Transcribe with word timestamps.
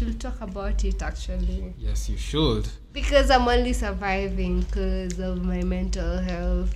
should 0.00 0.18
talk 0.18 0.40
about 0.40 0.82
it 0.82 1.02
actually. 1.02 1.74
Yes, 1.78 2.08
you 2.08 2.16
should. 2.16 2.66
Because 2.92 3.30
I'm 3.30 3.46
only 3.46 3.74
surviving 3.74 4.60
because 4.62 5.18
of 5.18 5.44
my 5.44 5.62
mental 5.62 6.16
health. 6.18 6.74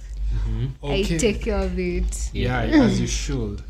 I 0.83 1.03
take 1.03 1.41
care 1.43 1.59
of 1.59 1.79
it. 1.79 2.31
Yeah, 2.35 2.61
as 2.61 3.01
you 3.01 3.07
should. 3.07 3.63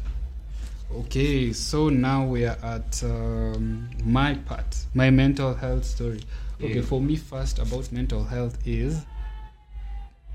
Okay, 0.93 1.53
so 1.53 1.89
now 1.89 2.25
we 2.27 2.45
are 2.45 2.59
at 2.63 3.03
um, 3.05 3.89
my 4.05 4.35
part, 4.35 4.77
my 4.93 5.11
mental 5.11 5.55
health 5.55 5.85
story. 5.85 6.23
Okay, 6.61 6.75
Yeah. 6.77 6.83
for 6.83 7.01
me, 7.01 7.15
first 7.17 7.59
about 7.61 7.93
mental 7.93 8.25
health 8.25 8.59
is 8.67 9.05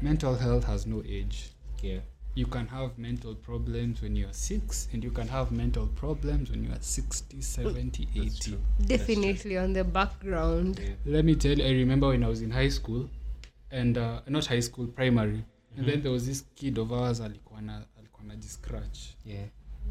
mental 0.01 0.36
health 0.36 0.63
has 0.63 0.86
no 0.86 1.04
age. 1.05 1.49
Yeah. 1.81 1.99
You 2.39 2.45
can 2.47 2.67
have 2.67 2.91
mental 2.97 3.35
problems 3.35 4.01
when 4.01 4.15
you're 4.15 4.33
six, 4.33 4.88
and 4.93 5.03
you 5.03 5.11
can 5.11 5.27
have 5.27 5.51
mental 5.51 5.88
problems 5.88 6.49
when 6.51 6.63
you 6.63 6.71
are 6.71 6.81
60, 6.81 7.41
70, 7.41 8.07
80. 8.15 8.57
Definitely 8.88 9.57
on 9.57 9.73
the 9.73 9.83
background. 9.83 10.79
Let 11.05 11.25
me 11.25 11.35
tell 11.35 11.57
you, 11.57 11.66
I 11.66 11.71
remember 11.71 12.07
when 12.07 12.23
I 12.23 12.30
was 12.30 12.41
in 12.41 12.52
high 12.52 12.70
school, 12.70 13.09
and 13.71 13.97
uh, 13.97 14.21
not 14.27 14.45
high 14.45 14.61
school, 14.61 14.88
primary, 14.88 15.44
and 15.77 15.85
then 15.85 16.02
there 16.02 16.11
was 16.13 16.25
this 16.27 16.44
kid 16.55 16.77
of 16.77 16.91
ours 16.94 17.20
alikuwa 17.21 17.61
na 17.61 17.85
alikuwa 17.99 18.23
anajiscratch 18.23 18.99
Yeah. 19.25 19.45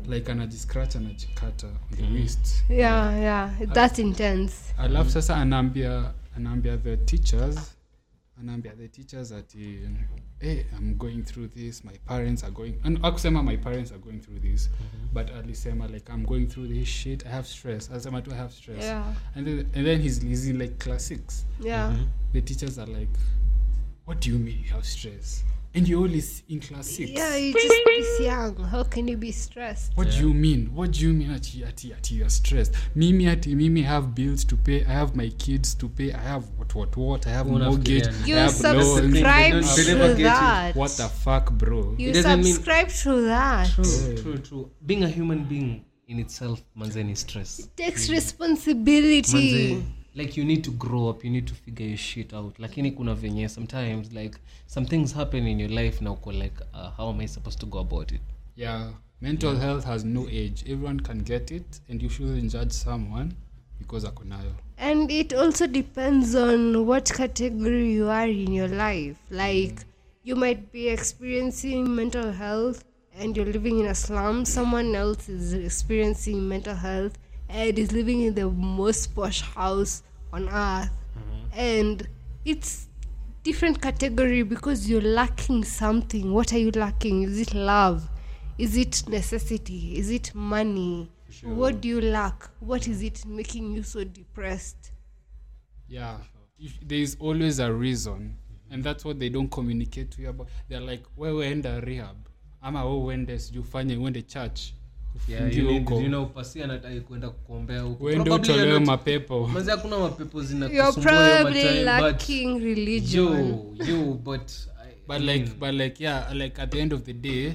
like 0.09 0.33
anajiscratch 0.33 0.97
anajikata 0.97 1.67
on 1.67 1.97
the 1.97 2.03
wrist 2.07 2.65
Yeah, 2.71 3.21
yeah. 3.21 3.73
That's 3.73 3.99
intense. 3.99 4.55
alafu 4.79 5.11
sasa 5.11 5.37
anaambia 5.37 6.13
anaambia 6.37 6.77
the 6.79 6.97
teachers 6.97 7.77
anaambia 8.41 8.73
the 8.77 8.89
teachers 8.89 9.33
ati 9.33 9.59
hey, 9.59 10.53
eh, 10.53 10.59
eh, 10.59 10.65
i'm 10.79 10.95
going 10.95 11.23
through 11.23 11.49
this 11.49 11.85
my 11.85 11.99
parents 11.99 12.45
are 12.45 12.53
going 12.53 12.75
and 12.83 12.99
akusema 13.03 13.43
my 13.43 13.57
parents 13.57 13.93
are 13.93 14.01
going 14.01 14.19
through 14.21 14.41
this 14.41 14.71
mm-hmm. 14.71 15.15
but 15.15 15.31
alisema 15.31 15.89
like 15.89 16.13
i'm 16.13 16.27
going 16.27 16.47
through 16.47 16.69
this 16.69 16.89
shit 16.89 17.27
i 17.27 17.29
have 17.29 17.49
stress 17.49 17.91
alisema 17.91 18.23
tu 18.23 18.33
i 18.33 18.37
have 18.37 18.53
stress. 18.53 18.85
Yeah. 18.85 19.15
and 19.35 19.47
then, 19.47 19.59
and 19.59 19.85
then 19.87 20.03
he's, 20.03 20.23
he's 20.23 20.47
in 20.49 20.59
like 20.59 20.75
class 20.75 21.07
six. 21.07 21.47
Yeah. 21.61 21.91
Mm-hmm. 21.91 22.07
the 22.33 22.43
teachers 22.43 22.79
are 22.79 22.93
like 22.93 23.19
what 24.07 24.21
do 24.27 24.31
you 24.31 24.39
mean 24.39 24.59
you 24.59 24.71
have 24.71 24.85
stress 24.85 25.45
and 25.79 25.89
you're 25.89 26.03
only 26.03 26.23
in 26.49 26.61
class 26.61 26.89
six 26.89 27.11
Yeah, 27.11 27.37
you 27.37 27.53
just 27.53 27.85
this 27.87 28.21
young. 28.21 28.57
How 28.65 28.83
can 28.83 29.07
you 29.07 29.17
be 29.17 29.31
stressed? 29.31 29.93
What 29.95 30.11
do 30.11 30.19
you 30.19 30.35
mean? 30.35 30.75
What 30.75 30.93
do 30.93 31.07
you 31.07 31.13
mean 31.13 31.31
at, 31.31 31.47
at, 31.63 31.85
at 31.85 32.11
you're 32.11 32.29
stressed? 32.29 32.75
Mimi 32.95 33.29
at 33.29 33.47
Mimi 33.47 33.83
have 33.83 34.15
bills 34.15 34.45
to 34.47 34.57
pay. 34.57 34.85
I 34.85 34.93
have 34.93 35.15
my 35.15 35.29
kids 35.39 35.75
to 35.77 35.89
pay. 35.89 36.13
I 36.13 36.21
have 36.21 36.45
what 36.57 36.75
what 36.75 36.97
what? 36.97 37.27
I 37.27 37.31
have 37.31 37.47
mortgage. 37.47 38.09
You 38.27 38.37
I 38.37 38.41
have 38.41 38.53
subscribe 38.53 39.63
to 39.63 40.15
that. 40.25 40.75
What 40.75 40.91
the 40.91 41.09
fuck, 41.09 41.53
bro? 41.53 41.95
You 41.99 42.13
mean- 42.13 42.45
subscribe 42.45 42.89
to 42.89 43.23
that. 43.23 43.71
True, 43.71 44.17
true, 44.17 44.39
true. 44.39 44.71
Being 44.85 45.05
a 45.05 45.09
human 45.09 45.45
being 45.45 45.85
in 46.09 46.19
itself, 46.19 46.63
manze, 46.77 47.17
stress. 47.19 47.61
It 47.61 47.77
Takes 47.77 48.11
responsibility. 48.11 49.77
Manze, 49.77 49.83
like 50.19 50.37
you 50.37 50.45
need 50.45 50.65
to 50.65 50.71
grow 50.73 51.09
up, 51.09 51.25
you 51.25 51.31
need 51.31 51.47
to 51.47 51.55
figure 51.55 51.87
your 51.87 51.97
shit 51.97 52.35
out. 52.35 52.59
Lakini 52.59 52.91
kuna 52.91 53.15
venye 53.15 53.49
sometimes 53.49 54.13
like 54.13 54.39
some 54.67 54.87
things 54.87 55.15
happen 55.15 55.47
in 55.47 55.61
your 55.61 55.71
life 55.71 56.05
na 56.05 56.13
uko 56.13 56.33
like 56.33 56.61
uh, 56.75 56.91
how 56.97 57.11
am 57.11 57.21
I 57.21 57.27
supposed 57.27 57.61
to 57.61 57.67
go 57.67 57.79
about 57.79 58.13
it? 58.13 58.21
Yeah, 58.57 58.91
mental 59.21 59.57
health 59.57 59.85
has 59.85 60.05
no 60.05 60.27
age. 60.29 60.65
Everyone 60.67 61.01
can 61.01 61.19
get 61.19 61.53
it, 61.53 61.81
and 61.89 62.03
you 62.03 62.09
shouldn't 62.09 62.51
judge 62.51 62.73
someone 62.73 63.33
because 63.79 64.05
ako 64.05 64.25
nayo. 64.25 64.53
And 64.79 65.11
it 65.11 65.33
also 65.33 65.67
depends 65.67 66.35
on 66.35 66.87
what 66.87 67.13
category 67.15 67.93
you 67.93 68.09
are 68.09 68.27
in 68.27 68.53
your 68.53 68.69
life. 68.69 69.17
Like, 69.31 69.85
you 70.25 70.35
might 70.35 70.73
be 70.73 70.89
experiencing 70.89 71.95
mental 71.95 72.33
health 72.33 72.85
and 73.17 73.37
you're 73.37 73.47
living 73.47 73.79
in 73.81 73.87
a 73.87 73.95
slum. 73.95 74.45
Someone 74.45 74.95
else 74.95 75.29
is 75.29 75.53
experiencing 75.53 76.49
mental 76.49 76.75
health 76.75 77.19
and 77.49 77.79
is 77.79 77.93
living 77.93 78.23
in 78.23 78.35
the 78.35 78.49
most 78.51 79.15
posh 79.15 79.43
house 79.43 80.03
on 80.33 80.49
earth. 80.49 80.91
Mm-hmm. 80.91 81.59
And 81.59 82.09
it's 82.45 82.89
different 83.43 83.81
category 83.81 84.43
because 84.43 84.89
you're 84.89 85.01
lacking 85.01 85.65
something. 85.65 86.33
What 86.33 86.53
are 86.53 86.59
you 86.59 86.71
lacking? 86.71 87.23
Is 87.23 87.41
it 87.41 87.55
love? 87.55 88.09
Is 88.59 88.77
it 88.77 89.09
necessity? 89.09 89.99
Is 89.99 90.11
it 90.11 90.35
money? 90.35 91.11
What 91.43 91.81
do 91.81 91.89
you 91.89 92.01
lack? 92.01 92.49
What 92.61 92.89
is 92.89 93.03
it 93.03 93.25
making 93.27 93.73
you 93.73 93.83
so 93.83 94.03
depressed? 94.03 94.93
Yeah, 95.89 96.17
if, 96.59 96.79
there 96.81 96.99
is 96.99 97.17
always 97.21 97.61
a 97.61 97.73
reason, 97.73 98.37
and 98.71 98.83
that's 98.83 99.05
what 99.05 99.19
they 99.19 99.29
don't 99.29 99.51
communicate 99.51 100.11
to 100.13 100.23
you 100.23 100.31
about. 100.31 100.49
They're 100.69 100.81
like, 100.81 101.05
wewe 101.17 101.51
enda 101.51 101.81
rehab, 101.81 102.17
ama 102.63 102.85
wewe 102.85 103.05
uende 103.05 103.39
sijui 103.39 103.61
ufanye 103.61 103.97
uende 103.97 104.23
church, 104.23 104.61
Yeah, 105.29 105.53
kwenda 107.01 107.31
uende 108.01 108.31
utolewe 108.31 108.69
you're 108.69 108.87
mapepo. 108.87 109.47
Hakuna 109.77 109.97
zinakusumbua 110.43 111.51
like 115.21 115.45
but 115.61 115.73
like 115.75 116.05
yeah 116.05 116.35
like 116.35 116.63
at 116.63 116.71
the 116.71 116.81
end 116.81 116.93
of 116.93 117.03
the 117.03 117.13
day 117.13 117.53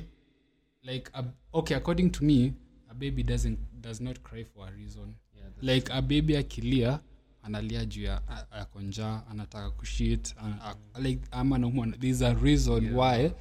like 0.83 1.09
a, 1.13 1.23
okay 1.53 1.77
according 1.77 2.09
to 2.09 2.25
me 2.25 2.53
a 2.89 2.93
baby 2.93 3.23
doesn't 3.23 3.59
does 3.81 4.01
not 4.01 4.19
cry 4.19 4.43
for 4.45 4.67
a 4.67 4.71
reason. 4.71 5.13
Yeah, 5.35 5.75
like 5.75 5.91
a 5.93 6.01
baby 6.01 6.37
akilia 6.37 6.99
analia 7.43 7.85
juu 7.85 8.03
ya 8.03 8.21
ako 8.51 8.81
njaa 8.81 9.21
anataka 9.31 9.69
kushit 9.71 10.35
ana- 10.37 10.61
a- 10.93 10.99
like 11.01 11.21
ama 11.31 11.57
naumwa 11.57 11.87
there's 11.87 12.21
a 12.21 12.33
reason 12.33 12.95
why 12.95 13.31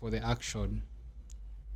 for 0.00 0.10
the 0.10 0.20
action 0.20 0.80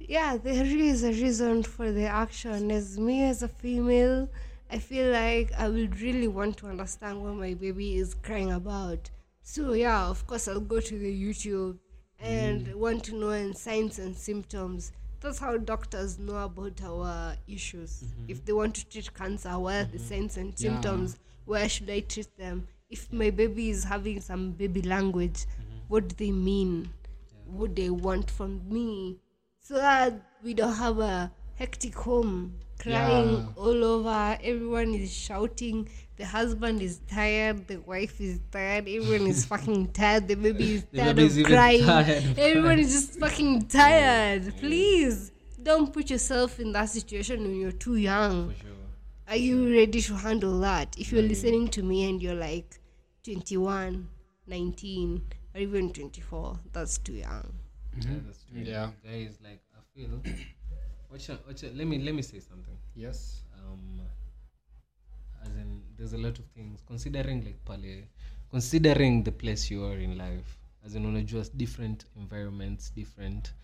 Yeah, 0.00 0.36
there 0.36 0.64
is 0.64 1.04
a 1.04 1.08
reason 1.08 1.62
for 1.62 1.92
the 1.92 2.06
action. 2.06 2.70
As 2.70 2.98
me 2.98 3.24
as 3.24 3.42
a 3.42 3.48
female, 3.48 4.28
I 4.70 4.78
feel 4.78 5.10
like 5.12 5.52
I 5.58 5.68
would 5.68 6.00
really 6.00 6.28
want 6.28 6.56
to 6.58 6.66
understand 6.66 7.22
what 7.22 7.34
my 7.34 7.54
baby 7.54 7.96
is 7.96 8.14
crying 8.14 8.52
about. 8.52 9.10
So 9.42 9.72
yeah, 9.72 10.06
of 10.06 10.26
course 10.26 10.46
I'll 10.46 10.60
go 10.60 10.80
to 10.80 10.98
the 10.98 11.24
YouTube 11.24 11.78
and 12.20 12.66
mm. 12.66 12.74
want 12.74 13.04
to 13.04 13.14
know 13.16 13.30
and 13.30 13.56
signs 13.56 13.98
and 13.98 14.16
symptoms. 14.16 14.92
That's 15.20 15.38
how 15.38 15.56
doctors 15.56 16.18
know 16.18 16.36
about 16.44 16.80
our 16.84 17.34
issues. 17.48 18.04
Mm-hmm. 18.04 18.24
If 18.28 18.44
they 18.44 18.52
want 18.52 18.74
to 18.76 18.86
treat 18.88 19.12
cancer, 19.14 19.58
what 19.58 19.74
are 19.74 19.84
the 19.84 19.98
mm-hmm. 19.98 20.06
signs 20.06 20.36
and 20.36 20.54
Yeah. 20.56 20.70
symptoms? 20.70 21.18
Where 21.44 21.68
should 21.68 21.90
I 21.90 22.00
treat 22.00 22.36
them? 22.36 22.68
If 22.90 23.12
my 23.12 23.30
baby 23.30 23.70
is 23.70 23.84
having 23.84 24.20
some 24.20 24.52
baby 24.52 24.82
language, 24.82 25.46
mm-hmm. 25.46 25.78
what 25.88 26.08
do 26.08 26.14
they 26.14 26.30
mean? 26.30 26.90
What 27.46 27.74
they 27.74 27.90
want 27.90 28.30
from 28.30 28.68
me? 28.68 29.18
So 29.68 29.74
that 29.74 30.14
we 30.42 30.54
don't 30.54 30.72
have 30.76 30.98
a 30.98 31.30
hectic 31.56 31.94
home, 31.94 32.54
crying 32.80 33.32
Yeah. 33.34 33.46
all 33.62 33.84
over. 33.84 34.38
Everyone 34.42 34.94
is 34.94 35.12
shouting. 35.12 35.90
The 36.16 36.24
husband 36.24 36.80
is 36.80 37.00
tired. 37.06 37.68
The 37.68 37.76
wife 37.76 38.18
is 38.18 38.40
tired. 38.50 38.88
Everyone 38.88 39.26
is 39.26 39.44
fucking 39.52 39.88
tired. 39.92 40.26
The 40.26 40.36
baby 40.36 40.76
is 40.76 40.84
tired 40.96 41.16
baby 41.16 41.26
of 41.26 41.36
is 41.38 41.46
crying. 41.46 41.84
tired 41.84 42.38
Everyone 42.38 42.78
is 42.78 42.92
just 42.94 43.20
fucking 43.20 43.66
tired. 43.66 44.56
Please 44.56 45.32
don't 45.62 45.92
put 45.92 46.08
yourself 46.08 46.58
in 46.60 46.72
that 46.72 46.88
situation 46.88 47.42
when 47.42 47.54
you're 47.60 47.72
too 47.86 47.96
young. 47.96 48.54
sure. 48.62 48.70
Are 49.28 49.36
you 49.36 49.70
ready 49.70 50.00
to 50.00 50.14
handle 50.14 50.58
that? 50.60 50.96
If 50.98 51.12
you're 51.12 51.28
listening 51.34 51.68
to 51.76 51.82
me 51.82 52.08
and 52.08 52.22
you're 52.22 52.40
like 52.48 52.80
21, 53.22 54.08
19, 54.46 55.22
or 55.54 55.60
even 55.60 55.92
24, 55.92 56.58
that's 56.72 56.96
too 56.96 57.12
young. 57.12 57.52
Yeah, 57.96 58.20
that's 58.26 58.44
true. 58.44 58.60
Yeah. 58.62 58.90
Guys, 59.04 59.38
like 59.42 59.60
I 59.74 59.80
feel. 59.94 60.20
Watch 61.10 61.30
out, 61.30 61.46
watch 61.46 61.64
out. 61.64 61.74
Let 61.74 61.86
me 61.86 61.98
let 61.98 62.14
me 62.14 62.22
say 62.22 62.40
something. 62.40 62.76
yes 62.94 63.42
um 63.58 64.00
as 65.42 65.56
in 65.56 65.82
there's 65.96 66.12
a 66.12 66.18
lot 66.18 66.38
of 66.38 66.44
things 66.46 66.82
considering 66.86 67.44
like 67.44 67.58
pale 67.64 68.02
considering 68.50 69.22
the 69.24 69.32
place 69.32 69.70
you 69.70 69.84
are 69.84 69.98
in 69.98 70.18
life 70.18 70.58
as 70.84 70.94
in 70.94 71.06
unajua 71.06 71.44
different 71.56 72.06
environments 72.16 72.94
different 72.94 73.54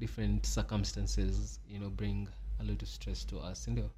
different 0.00 0.46
circumstances 0.46 1.60
you 1.68 1.78
know 1.78 1.90
bring 1.90 2.28
a 2.60 2.64
lot 2.64 2.82
of 2.82 2.88
stress 2.88 3.26
to 3.26 3.38
us 3.50 3.68
ndio 3.68 3.90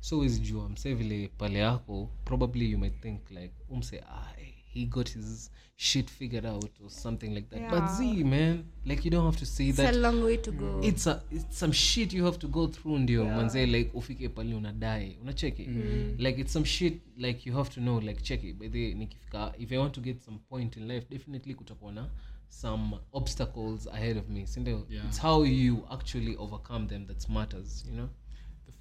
so 0.00 0.24
is 0.24 0.40
jua 0.42 0.68
mse 0.68 0.94
vile 0.94 1.28
pale 1.28 1.58
yako 1.58 2.10
probably 2.24 2.70
you 2.70 2.78
might 2.78 3.00
think 3.00 3.30
like 3.30 3.54
umse 3.70 4.00
ah, 4.00 4.32
he 4.74 4.86
got 4.86 5.08
his 5.08 5.50
shit 5.76 6.10
figured 6.10 6.46
out 6.46 6.70
or 6.84 6.90
something 6.90 7.34
like 7.34 7.48
that. 7.50 7.70
But 7.70 7.82
Yeah. 7.82 7.96
z 7.96 8.24
man 8.24 8.64
like 8.86 9.04
you 9.04 9.10
don't 9.10 9.24
have 9.24 9.38
to 9.38 9.46
say 9.46 9.68
It's 9.68 9.76
that 9.76 9.88
It's 9.88 9.96
a 9.96 10.00
long 10.00 10.22
way 10.24 10.36
to 10.36 10.52
go. 10.52 10.80
it's, 10.82 11.06
a, 11.06 11.22
it's 11.30 11.58
some 11.58 11.72
shit 11.72 12.12
you 12.12 12.24
have 12.24 12.38
to 12.38 12.48
go 12.48 12.66
through 12.68 12.98
ndio 12.98 13.24
manze 13.24 13.66
like 13.66 13.90
ufike 13.94 14.28
pale 14.28 14.54
unadai. 14.56 15.16
Unacheki 15.22 15.66
mm. 15.66 15.74
mm. 15.76 16.14
like 16.18 16.40
it's 16.40 16.52
some 16.52 16.64
shit 16.64 16.94
like 17.18 17.46
you 17.50 17.56
have 17.56 17.70
to 17.70 17.80
know 17.80 18.00
like 18.00 18.22
cheki 18.22 18.52
by 18.52 18.68
the 18.68 18.94
nikifika 18.94 19.52
if 19.58 19.72
i 19.72 19.78
want 19.78 19.92
to 19.94 20.00
get 20.00 20.20
some 20.20 20.38
point 20.38 20.76
in 20.76 20.88
life 20.88 21.06
definitely 21.10 21.54
kutakuwa 21.54 21.92
na 21.92 22.10
some 22.48 22.96
obstacles 23.12 23.86
ahead 23.86 24.18
of 24.18 24.28
me 24.28 24.46
sindio 24.46 24.86
Yeah. 24.90 25.06
it's 25.06 25.20
how 25.20 25.46
you 25.46 25.84
actually 25.90 26.36
overcome 26.38 26.86
them 26.88 27.06
that 27.06 27.28
matters 27.28 27.84
you 27.86 27.96
know? 27.96 28.06
the 28.06 28.23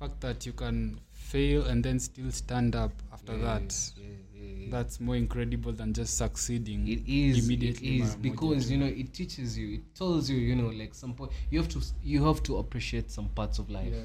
fact 0.03 0.19
that 0.19 0.45
you 0.45 0.51
can 0.51 0.99
fail 1.13 1.65
and 1.65 1.83
then 1.83 1.97
still 1.97 2.29
stand 2.29 2.75
up 2.75 2.91
after 3.13 3.37
that 3.37 3.73
yeah, 3.95 4.05
yeah, 4.35 4.43
yeah. 4.43 4.67
that's 4.69 4.99
more 4.99 5.15
incredible 5.15 5.71
than 5.71 5.93
just 5.93 6.17
succeeding 6.17 6.85
it 6.87 7.01
is 7.07 7.45
immediately 7.45 7.99
it 7.99 8.03
is 8.03 8.15
because 8.17 8.69
you 8.69 8.77
know 8.77 8.85
it 8.85 9.13
teaches 9.13 9.57
you 9.57 9.75
it 9.75 9.95
tells 9.95 10.29
you 10.29 10.37
you 10.37 10.55
know 10.55 10.67
like 10.67 10.93
some 10.93 11.13
point 11.13 11.31
you 11.49 11.57
have 11.59 11.69
to 11.69 11.81
you 12.03 12.25
have 12.25 12.43
to 12.43 12.57
appreciate 12.57 13.09
some 13.09 13.29
parts 13.29 13.59
of 13.59 13.69
life 13.69 13.93
yeah. 13.93 14.01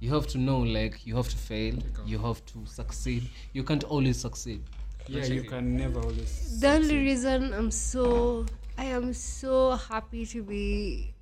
you 0.00 0.12
have 0.12 0.26
to 0.26 0.36
know 0.36 0.58
like 0.58 1.06
you 1.06 1.16
have 1.16 1.28
to 1.28 1.36
fail 1.36 1.74
you 2.04 2.18
have 2.18 2.44
to 2.44 2.58
succeed 2.66 3.26
you 3.54 3.64
can't 3.64 3.84
always 3.84 4.18
succeed 4.18 4.62
Yeah, 5.08 5.24
you 5.24 5.42
can 5.42 5.76
never 5.76 5.98
always. 5.98 6.60
The 6.60 6.68
only 6.68 6.98
reason 7.08 7.52
I'm 7.52 7.70
so 7.72 8.46
I 8.78 8.84
am 8.84 9.12
so 9.12 9.74
happy 9.74 10.24
to 10.26 10.42
be 10.44 11.14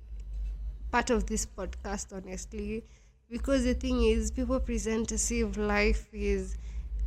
part 0.91 1.09
of 1.09 1.25
this 1.25 1.45
podcast, 1.45 2.13
honestly, 2.13 2.83
because 3.29 3.63
the 3.63 3.73
thing 3.73 4.03
is, 4.03 4.31
people 4.31 4.59
present 4.59 5.11
as 5.11 5.31
if 5.31 5.57
life 5.57 6.07
is. 6.13 6.57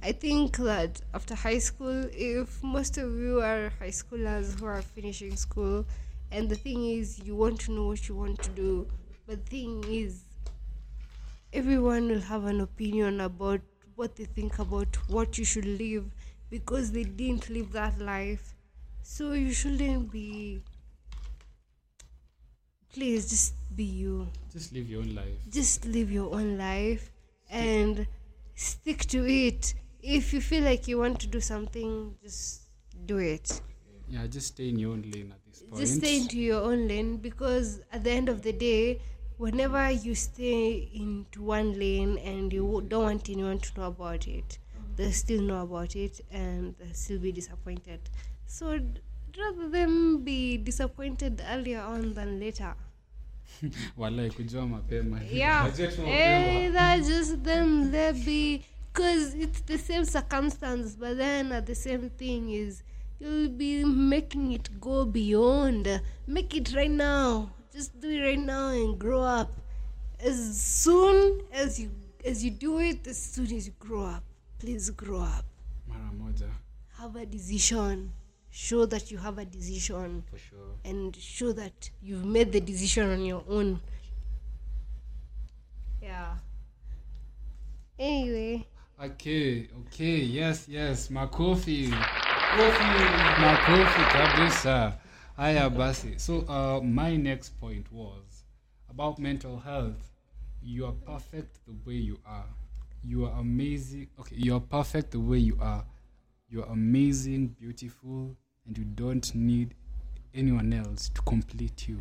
I 0.03 0.13
think 0.13 0.57
that 0.59 1.01
after 1.15 1.35
high 1.35 1.59
school, 1.59 2.09
if 2.13 2.63
most 2.63 2.99
of 2.99 3.19
you 3.19 3.41
are 3.41 3.71
high 3.79 3.89
schoolers 4.03 4.59
who 4.59 4.67
are 4.67 4.83
finishing 4.83 5.37
school, 5.37 5.85
and 6.31 6.49
the 6.49 6.57
thing 6.57 6.85
is, 6.87 7.21
you 7.25 7.37
want 7.37 7.61
to 7.63 7.73
know 7.73 7.87
what 7.89 8.09
you 8.09 8.17
want 8.17 8.43
to 8.43 8.51
do, 8.51 8.87
but 9.27 9.45
the 9.45 9.51
thing 9.51 9.85
is, 9.89 10.23
everyone 11.53 12.09
will 12.09 12.21
have 12.21 12.45
an 12.45 12.61
opinion 12.61 13.21
about 13.21 13.61
what 13.95 14.17
they 14.17 14.25
think 14.25 14.59
about 14.59 14.97
what 15.09 15.39
you 15.39 15.45
should 15.45 15.65
live 15.67 16.05
because 16.51 16.91
they 16.93 17.05
didn't 17.05 17.49
live 17.51 17.73
that 17.73 17.99
life. 18.01 18.55
So 19.03 19.33
you 19.33 19.53
shouldn't 19.53 20.11
be. 20.11 20.63
Please 22.93 23.31
just 23.31 23.55
be 23.75 23.85
you. 23.85 24.29
Just 24.53 24.73
live 24.73 24.89
your 24.91 25.01
own 25.01 25.15
life. 25.15 25.39
Just 25.51 25.87
live 25.87 26.13
your 26.13 26.35
own 26.35 26.59
life 26.59 27.11
and 27.51 28.07
stick 28.55 29.07
to 29.07 29.27
it. 29.27 29.75
If 30.03 30.33
you 30.35 30.41
feel 30.41 30.63
like 30.65 30.87
you 30.89 30.99
want 30.99 31.21
to 31.21 31.27
do 31.27 31.41
something, 31.41 32.15
just 32.23 32.63
do 33.07 33.19
it. 33.19 33.61
Yeah, 34.09 34.27
just 34.27 34.49
stay 34.49 34.69
in 34.69 34.79
your 34.79 34.93
own 34.93 35.03
lane 35.11 35.33
at 35.33 35.43
this 35.47 35.63
point. 35.63 35.81
Just 35.81 35.97
stay 35.97 36.19
into 36.19 36.39
your 36.39 36.61
own 36.61 36.87
lane 36.87 37.17
because 37.17 37.81
at 37.93 38.05
the 38.05 38.11
end 38.11 38.29
of 38.29 38.43
the 38.43 38.53
day, 38.53 39.01
whenever 39.39 39.91
you 39.91 40.15
stay 40.15 40.91
into 40.93 41.43
one 41.43 41.79
lane 41.79 42.19
and 42.19 42.53
you 42.53 42.85
don't 42.89 43.05
want 43.05 43.31
anyone 43.31 43.59
to 43.59 43.81
know 43.81 43.87
about 43.87 44.29
it, 44.29 44.59
they'll 44.97 45.13
still 45.13 45.41
know 45.41 45.63
about 45.63 45.97
it 45.97 46.21
and 46.31 46.75
they'll 46.79 46.93
still 46.93 47.19
be 47.19 47.33
disappointed. 47.33 48.01
So 48.47 48.79
rather 49.39 49.69
than 49.69 50.19
be 50.25 50.57
disappointed 50.57 51.43
earlier 51.51 51.81
on 51.81 52.15
than 52.15 52.41
later. 52.41 52.75
Walai, 53.99 54.31
kujua 54.31 54.67
mapema. 54.67 55.21
Yeah. 55.33 55.67
Either 55.69 57.05
just 57.05 57.43
them 57.43 57.91
there 57.91 58.13
be 58.13 58.65
because 58.93 59.35
it's 59.35 59.61
the 59.63 59.79
same 59.79 60.05
circumstance, 60.05 60.97
but 60.97 61.17
then 61.17 61.53
at 61.53 61.67
the 61.67 61.75
same 61.75 62.11
thing 62.11 62.51
is 62.51 62.83
you'll 63.19 63.49
be 63.49 63.85
making 63.85 64.53
it 64.53 64.81
go 64.81 65.05
beyond. 65.05 66.01
Make 66.27 66.57
it 66.57 66.75
right 66.75 66.91
now. 66.91 67.51
Just 67.73 67.99
do 68.01 68.11
it 68.11 68.21
right 68.21 68.39
now 68.39 68.69
and 68.69 68.99
grow 68.99 69.23
up. 69.23 69.51
As 70.21 70.61
soon 70.61 71.43
as 71.53 71.81
you 71.81 71.91
as 72.25 72.45
you 72.45 72.51
do 72.51 72.79
it, 72.79 73.07
as 73.07 73.19
soon 73.19 73.47
as 73.47 73.67
you 73.67 73.73
grow 73.79 74.05
up, 74.05 74.25
please 74.59 74.91
grow 74.91 75.21
up. 75.21 75.45
Mara 75.89 76.11
moja. 76.13 76.49
Have 76.99 77.17
a 77.17 77.27
decision. 77.27 78.13
Show 78.53 78.85
that 78.87 79.11
you 79.11 79.17
have 79.19 79.39
a 79.39 79.45
decision 79.45 80.23
for 80.31 80.37
sure 80.37 80.77
and 80.85 81.17
show 81.17 81.53
that 81.53 81.91
you've 82.03 82.25
made 82.25 82.53
the 82.53 82.61
decision 82.61 83.11
on 83.11 83.25
your 83.25 83.43
own. 83.49 83.81
Yeah. 86.03 86.35
Anyway, 87.99 88.67
Okay, 89.03 89.69
okay, 89.87 90.17
yes, 90.19 90.69
yes, 90.69 91.09
makofi. 91.09 91.89
Makofi 93.41 94.03
kabisa. 94.13 94.99
Haya 95.37 95.71
basi. 95.71 96.21
So 96.21 96.45
uh, 96.47 96.81
my 96.81 97.17
next 97.17 97.59
point 97.59 97.91
was 97.91 98.45
about 98.89 99.19
mental 99.19 99.59
health. 99.59 100.13
You 100.63 100.87
are 100.87 100.93
perfect 100.93 101.59
the 101.67 101.73
way 101.85 101.97
you 101.97 102.19
are. 102.25 102.47
You 103.03 103.25
are 103.27 103.41
amazing. 103.41 104.07
Okay, 104.21 104.37
you 104.37 104.55
are 104.55 104.61
perfect 104.61 105.11
the 105.11 105.21
way 105.21 105.39
you 105.39 105.57
are. 105.61 105.85
You 106.53 106.63
are 106.63 106.73
amazing, 106.73 107.57
beautiful, 107.59 108.37
and 108.67 108.79
you 108.79 108.85
don't 108.85 109.35
need 109.35 109.75
anyone 110.35 110.73
else 110.73 111.09
to 111.09 111.23
complete 111.23 111.89
you. 111.89 111.99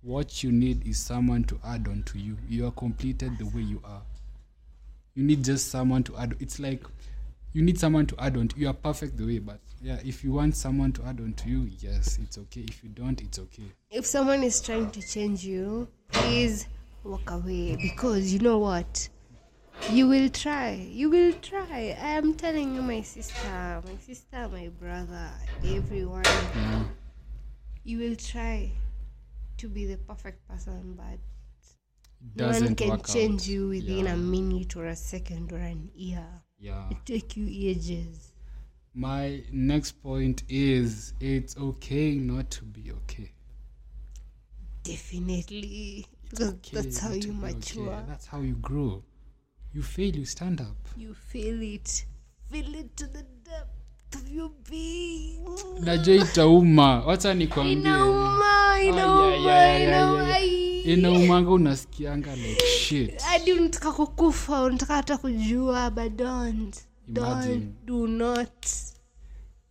What 0.00 0.42
you 0.42 0.50
need 0.50 0.86
is 0.86 0.98
someone 0.98 1.44
to 1.44 1.60
add 1.64 1.86
on 1.86 2.02
to 2.04 2.18
you. 2.18 2.36
You 2.48 2.66
are 2.66 2.72
completed 2.72 3.38
the 3.38 3.44
way 3.46 3.62
you 3.62 3.80
are 3.84 4.02
you 5.14 5.22
need 5.22 5.44
just 5.44 5.68
someone 5.70 6.02
to 6.02 6.16
add 6.16 6.34
it's 6.40 6.58
like 6.58 6.82
you 7.52 7.62
need 7.62 7.78
someone 7.78 8.06
to 8.06 8.16
add 8.18 8.36
on 8.36 8.48
to 8.48 8.58
you 8.58 8.68
are 8.68 8.72
perfect 8.74 9.16
the 9.16 9.26
way 9.26 9.38
but 9.38 9.58
yeah 9.82 9.98
if 10.04 10.24
you 10.24 10.32
want 10.32 10.56
someone 10.56 10.90
to 10.92 11.02
add 11.04 11.20
on 11.20 11.34
to 11.34 11.48
you 11.50 11.68
yes 11.80 12.18
it's 12.22 12.38
okay 12.38 12.62
if 12.62 12.82
you 12.82 12.88
don't 12.90 13.20
it's 13.20 13.38
okay 13.38 13.64
if 13.90 14.06
someone 14.06 14.42
is 14.42 14.58
trying 14.62 14.90
to 14.90 15.02
change 15.06 15.44
you, 15.44 15.86
please 16.10 16.66
walk 17.04 17.30
away 17.30 17.76
because 17.76 18.32
you 18.32 18.38
know 18.38 18.56
what? 18.56 19.06
You 19.90 20.08
will 20.08 20.28
try. 20.28 20.70
You 20.90 21.10
will 21.10 21.32
try. 21.34 21.96
I 22.00 22.10
am 22.20 22.34
telling 22.34 22.74
you, 22.74 22.82
my 22.82 23.02
sister, 23.02 23.82
my 23.84 23.96
sister, 24.00 24.48
my 24.48 24.68
brother, 24.80 25.30
everyone. 25.64 26.24
yeah 26.24 26.84
You 27.84 27.98
will 27.98 28.16
try 28.16 28.70
to 29.58 29.68
be 29.68 29.86
the 29.86 29.96
perfect 29.98 30.46
person, 30.48 30.94
but 30.96 31.18
no 32.36 32.48
one 32.50 32.74
can 32.74 33.02
change 33.02 33.42
out. 33.42 33.48
you 33.48 33.68
within 33.68 34.06
yeah. 34.06 34.12
a 34.14 34.16
minute 34.16 34.76
or 34.76 34.86
a 34.86 34.96
second 34.96 35.52
or 35.52 35.58
an 35.58 35.90
year. 35.94 36.26
yeah 36.58 36.88
It 36.90 36.98
take 37.04 37.36
you 37.36 37.46
ages. 37.70 38.32
my 38.94 39.42
next 39.52 39.92
point 40.02 40.42
is 40.48 41.14
it's 41.20 41.56
okay 41.56 42.14
not 42.14 42.50
to 42.50 42.64
be 42.64 42.92
okay 42.92 43.32
Definitely. 44.84 46.06
Because 46.30 46.48
okay 46.54 46.76
that's 46.76 46.98
how 46.98 47.12
you 47.12 47.32
mature. 47.32 47.92
okay. 47.92 48.04
that's 48.08 48.26
how 48.26 48.40
you 48.40 48.54
grow 48.54 49.02
you 49.74 49.82
fail 49.82 50.16
you 50.16 50.26
stand 50.26 50.60
up. 50.60 50.76
You 50.96 51.14
feel 51.14 51.62
it. 51.62 52.06
Feel 52.50 52.74
it 52.74 52.96
to 52.96 53.06
the 53.06 53.22
depth 53.44 54.14
of 54.14 54.28
your 54.30 54.50
being. 54.70 55.38
najua 55.80 56.14
itauma. 56.14 57.00
Wacha 57.06 57.34
nikwambie. 57.34 57.72
Inauma, 57.72 58.82
inauma, 58.82 59.24
ay, 59.34 59.50
ay, 59.50 59.76
ay, 59.76 59.82
inauma. 59.84 60.38
inaumanga 60.84 61.50
unasikianga 61.50 62.36
like 62.36 62.62
shit. 62.78 63.20
Hadi 63.20 63.52
unataka 63.52 63.92
kukufa 63.92 64.62
unataka 64.62 64.94
hata 64.94 65.18
kujua 65.18 65.90
but 65.90 66.12
don't. 66.16 66.76
Imagine. 67.08 67.54
don't 67.54 67.84
do 67.84 68.06
not. 68.06 68.66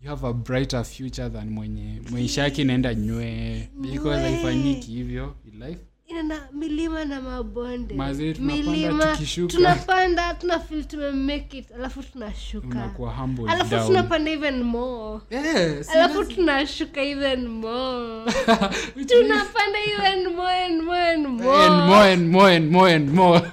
You 0.02 0.10
have 0.10 0.28
a 0.28 0.34
brighter 0.34 0.84
future 0.84 1.30
than 1.30 1.50
mwenye 1.50 2.02
maisha 2.12 2.44
yake 2.44 2.62
inaenda 2.62 2.94
nywee. 2.96 3.68
Because 3.82 4.22
haifanyiki 4.22 4.92
hivyo 4.92 5.36
in 5.46 5.64
life 5.64 5.82
inana 6.12 6.48
milima 6.54 7.06
na 7.06 7.22
mabonde. 7.22 7.96
Milima 8.40 9.18
tunapanda 9.48 10.34
tunafil 10.34 10.84
tumemake 10.84 11.58
it 11.58 11.72
alafu 11.72 12.04
tunashuka. 12.04 12.92
Alafu 13.48 13.70
down. 13.72 13.88
tunapanda 13.88 14.32
even 14.32 14.64
more. 14.64 15.22
Yes 15.30 15.90
alafu 15.90 16.24
tunashuka 16.26 17.02
even 17.02 17.48
more. 17.48 18.32
Tunapanda 19.08 19.80
even 19.88 20.36
more 20.36 20.66
and 20.66 20.82
more 20.84 21.12
and 21.12 21.28
more, 21.28 21.66
and 21.66 21.76
more. 21.90 22.12
and 22.12 22.30
more 22.32 22.56
and 22.56 22.72
more 22.72 22.96
and 22.96 23.10
more. 23.14 23.52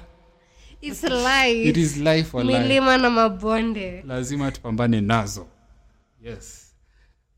It's 0.81 1.03
life. 1.03 1.69
It 1.69 1.77
is 1.77 1.97
life 1.97 2.33
or 2.33 2.43
life. 2.43 2.79
Na 2.79 3.09
mabonde. 3.09 4.03
Lazima 4.07 4.51
tupambane 4.51 5.01
nazo. 5.01 5.47
Yes. 6.23 6.73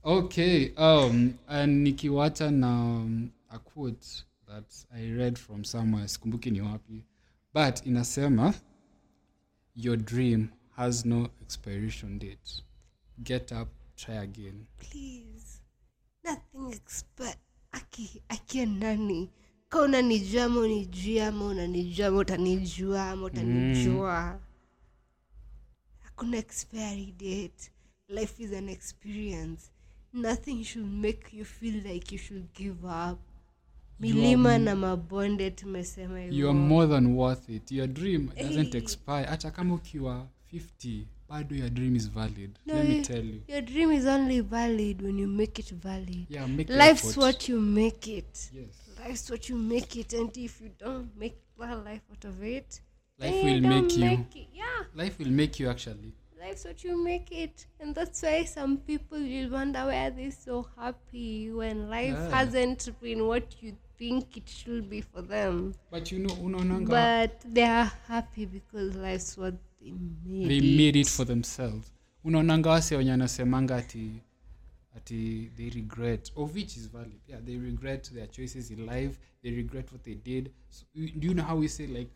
Okay 0.03 0.71
um 0.77 1.33
nikiwacha 1.67 2.51
na 2.51 2.67
um, 2.67 3.29
a 3.49 3.59
quote 3.59 4.23
that 4.51 4.85
i 4.91 5.11
read 5.11 5.37
from 5.39 5.63
somewhere 5.63 6.07
sikumbuki 6.07 6.51
ni 6.51 6.61
wapi. 6.61 7.03
But 7.53 7.85
inasema 7.85 8.53
your 9.75 9.97
dream 9.97 10.47
has 10.75 11.05
no 11.05 11.29
expiration 11.41 12.19
date. 12.19 12.63
Get 13.23 13.51
up 13.51 13.67
try 13.95 14.17
again. 14.17 14.65
Please. 14.77 15.61
Nothing 16.23 16.73
expert 16.73 17.37
aki 17.71 18.21
akia 18.29 18.65
nani? 18.65 19.29
Ka 19.69 19.81
unanijua 19.81 20.43
ama 20.43 20.59
unijua 20.59 21.27
ama 21.27 21.45
unanijua 21.45 22.07
ama 22.07 22.17
utanijua 22.17 23.09
ama 23.09 23.25
utanijua? 23.25 24.33
Mm. 24.33 24.39
Hakuna 25.99 26.37
expiry 26.37 27.05
date. 27.11 27.71
Life 28.07 28.43
is 28.43 28.53
an 28.53 28.69
experience. 28.69 29.71
Nothing 30.13 30.63
should 30.63 30.89
make 30.91 31.37
you 31.37 31.45
feel 31.45 31.87
like 31.87 32.15
you 32.15 32.19
should 32.21 32.53
give 32.53 32.87
up 32.87 33.19
milima 34.01 34.57
na 34.57 34.75
mabonde 34.75 35.51
tumesema 35.51 36.21
you 36.21 36.49
are 36.49 36.59
more 36.59 36.87
than 36.87 37.05
worth 37.15 37.49
it. 37.49 37.71
Your 37.71 37.87
dream 37.87 38.29
doesn't 38.37 38.75
expire. 38.75 39.25
Hata 39.25 39.51
kama 39.51 39.75
ukiwa 39.75 40.27
50 40.53 41.05
bado 41.29 41.55
your 41.55 41.69
dream 41.69 41.95
is 41.95 42.11
valid. 42.11 42.59
No, 42.65 42.73
let 42.73 42.89
me 42.89 43.01
tell 43.01 43.25
you. 43.25 43.41
your 43.47 43.61
dream 43.61 43.91
is 43.91 44.05
only 44.05 44.41
valid 44.41 45.01
when 45.01 45.19
you 45.19 45.27
make 45.27 45.61
it 45.61 45.73
valid. 45.73 46.25
Yeah 46.29 46.47
make 46.49 46.73
life's 46.73 47.03
effort. 47.03 47.17
what 47.17 47.49
you 47.49 47.61
make 47.61 48.17
it. 48.17 48.51
Yes. 48.53 48.67
Life's 49.07 49.29
what 49.29 49.49
you 49.49 49.55
make 49.55 49.99
it 49.99 50.13
and 50.13 50.37
if 50.37 50.61
you 50.61 50.69
don't 50.79 51.09
make 51.17 51.35
well 51.57 51.81
life 51.85 52.01
out 52.11 52.25
of 52.25 52.43
it 52.43 52.81
life 53.19 53.43
will 53.43 53.61
make 53.61 53.97
you. 53.97 54.05
make 54.05 54.35
it. 54.35 54.47
yeah. 54.53 54.85
Life 54.95 55.19
will 55.19 55.31
make 55.31 55.59
you 55.59 55.69
actually 55.69 56.13
life's 56.51 56.65
what 56.65 56.83
you 56.83 56.97
make 57.01 57.31
it 57.31 57.65
and 57.79 57.95
that's 57.95 58.21
why 58.23 58.43
some 58.43 58.77
people 58.77 59.17
will 59.17 59.49
wonder 59.49 59.85
why 59.85 60.09
they're 60.09 60.31
so 60.31 60.67
happy 60.77 61.49
when 61.49 61.89
life 61.89 62.13
Yeah. 62.13 62.29
hasn't 62.29 62.89
been 63.01 63.21
what 63.25 63.55
you 63.63 63.73
think 63.97 64.35
it 64.37 64.49
should 64.49 64.89
be 64.89 65.01
for 65.01 65.21
them. 65.21 65.73
but 65.91 66.11
you 66.11 66.19
know 66.19 66.33
unaonanga 66.35 66.89
But 66.89 67.53
they 67.53 67.63
are 67.63 67.91
happy 68.07 68.45
because 68.45 68.95
life's 68.95 69.37
what 69.37 69.53
they 69.81 69.93
made. 70.25 70.49
they 70.49 70.57
it. 70.57 70.77
made 70.77 70.95
it 70.99 71.07
for 71.09 71.25
themselves 71.25 71.93
unaonanga 72.25 72.69
wase 72.69 72.95
wenye 72.95 73.11
anasemanga 73.13 73.75
ati 73.75 74.11
ati 74.95 75.51
they 75.57 75.69
regret 75.69 76.31
of 76.35 76.55
which 76.55 76.77
is 76.77 76.89
valid 76.91 77.19
yeah 77.27 77.41
they 77.45 77.57
regret 77.57 78.13
their 78.13 78.27
choices 78.31 78.71
in 78.71 78.85
life 78.85 79.19
they 79.43 79.51
regret 79.51 79.91
what 79.91 80.03
they 80.03 80.15
did 80.15 80.51
so, 80.69 80.85
do 80.95 81.27
you 81.27 81.33
know 81.33 81.43
how 81.45 81.59
we 81.59 81.67
say 81.69 81.87
like 81.87 82.11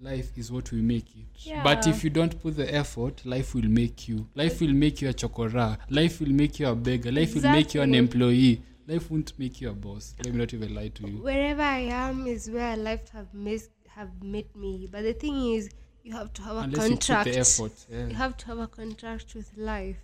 life 0.00 0.36
is 0.36 0.50
what 0.50 0.70
we 0.72 0.82
make 0.82 1.06
it 1.16 1.46
Yeah. 1.46 1.62
but 1.62 1.86
if 1.86 2.04
you 2.04 2.10
don't 2.10 2.40
put 2.42 2.56
the 2.56 2.74
effort 2.74 3.24
life 3.24 3.54
will 3.54 3.68
make 3.68 4.08
you 4.08 4.26
life 4.34 4.60
will 4.60 4.72
make 4.74 5.00
you 5.02 5.08
a 5.08 5.12
chokora 5.12 5.78
life 5.88 6.20
will 6.20 6.32
make 6.32 6.58
you 6.60 6.68
a 6.68 6.74
beggar 6.74 7.12
life 7.12 7.34
will 7.34 7.42
make 7.52 7.74
you 7.74 7.80
an 7.82 7.94
employee 7.94 8.60
life 8.86 9.10
won't 9.10 9.38
make 9.38 9.60
you 9.60 9.70
a 9.70 9.72
boss 9.72 10.14
let 10.24 10.32
me 10.32 10.38
not 10.38 10.52
even 10.52 10.74
lie 10.74 10.88
to 10.88 11.08
you 11.08 11.22
Wherever 11.22 11.62
I 11.62 11.78
am 11.80 12.26
is 12.26 12.50
where 12.50 12.76
life 12.76 13.08
have 13.10 13.32
mis- 13.32 13.70
have 13.88 14.10
met 14.22 14.54
me. 14.56 14.88
But 14.90 15.02
the 15.04 15.12
thing 15.12 15.52
is, 15.54 15.70
you 16.02 16.12
have 16.14 16.32
to 16.32 16.42
have 16.42 16.56
a 16.56 16.60
unless 16.60 16.88
you 16.90 16.96
put 16.96 17.06
contract. 17.06 17.32
the 17.32 17.38
effort 17.38 17.86
yeah. 17.88 18.06
You 18.08 18.14
have 18.16 18.36
to 18.38 18.46
have 18.46 18.58
a 18.58 18.66
contract 18.66 19.34
with 19.36 19.56
life. 19.56 19.96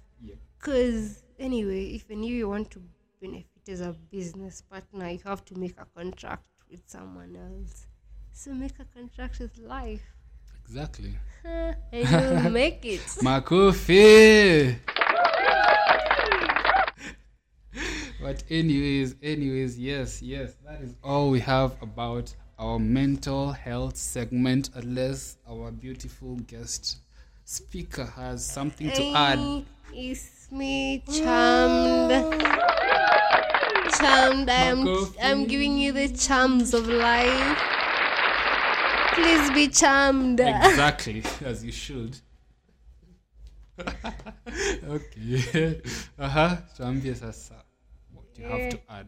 Because 0.58 1.22
anyway, 1.38 1.86
if 1.94 2.04
you 2.08 2.48
want 2.48 2.70
to 2.70 2.82
benefit 3.20 3.68
as 3.68 3.80
a 3.80 3.92
business 4.10 4.62
partner, 4.62 5.08
you 5.10 5.18
have 5.24 5.44
to 5.46 5.58
make 5.58 5.74
a 5.80 5.86
contract 5.86 6.46
with 6.70 6.82
someone 6.86 7.34
else. 7.34 7.86
So 8.42 8.54
make 8.54 8.72
a 8.80 8.86
contract 8.98 9.38
with 9.38 9.58
life, 9.58 10.00
exactly 10.64 11.12
and 11.44 11.76
you'll 11.92 12.50
make 12.62 12.86
it. 12.86 13.02
Makofi. 13.20 14.76
but 18.22 18.42
anyways, 18.48 19.16
anyways, 19.22 19.78
yes, 19.78 20.22
yes, 20.22 20.54
that 20.64 20.80
is 20.80 20.94
all 21.04 21.28
we 21.28 21.40
have 21.40 21.74
about 21.82 22.34
our 22.58 22.78
mental 22.78 23.52
health 23.52 23.98
segment. 23.98 24.70
Unless 24.74 25.36
our 25.46 25.70
beautiful 25.70 26.36
guest 26.36 26.96
speaker 27.44 28.06
has 28.06 28.42
something 28.42 28.90
to 28.90 29.12
add. 29.12 29.66
It's 29.92 30.50
me, 30.50 31.02
charmed. 31.12 32.40
Charmed. 34.00 34.48
I'm, 34.48 34.88
I'm 35.22 35.44
giving 35.46 35.76
you 35.76 35.92
the 35.92 36.08
charms 36.08 36.72
of 36.72 36.88
life. 36.88 37.79
Please 39.14 39.50
be 39.50 39.68
charmed. 39.68 40.40
Exactly, 40.40 41.22
as 41.44 41.64
you 41.64 41.72
should. 41.72 42.16
okay. 44.84 45.80
Uh-huh. 46.18 46.56
Tuambie 46.76 47.14
sasa. 47.14 47.64
What 48.12 48.34
do 48.34 48.42
you 48.42 48.48
have 48.48 48.68
to 48.68 48.80
add 48.88 49.06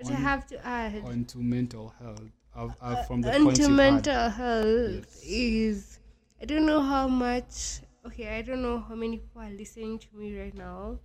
What 0.00 0.12
I 0.12 0.14
have 0.16 0.46
to 0.48 0.66
add 0.66 1.04
onto 1.04 1.38
mental 1.38 1.94
health 1.98 2.30
uh, 2.54 2.68
uh, 2.80 2.96
from 3.04 3.22
the 3.22 3.32
onto 3.34 3.62
had? 3.62 3.70
mental 3.70 4.30
health 4.30 5.06
Yes. 5.06 5.22
is 5.24 5.98
I 6.40 6.44
don't 6.44 6.66
know 6.66 6.82
how 6.82 7.08
much. 7.08 7.80
Okay, 8.06 8.28
I 8.38 8.42
don't 8.42 8.62
know 8.62 8.78
how 8.78 8.94
many 8.94 9.18
people 9.18 9.42
are 9.42 9.50
listening 9.50 9.98
to 9.98 10.06
me 10.16 10.38
right 10.38 10.54
now, 10.54 10.98